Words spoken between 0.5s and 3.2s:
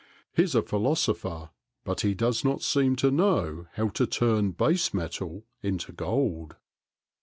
a philosopher, but he does not seem to